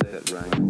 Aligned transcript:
that 0.00 0.30
rang. 0.30 0.69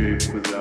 escape 0.00 0.34
without. 0.34 0.59